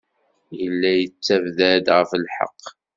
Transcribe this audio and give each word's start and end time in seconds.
Yella 0.59 0.91
yettabdad 0.95 1.85
ɣef 1.97 2.11
lḥeqq. 2.23 2.63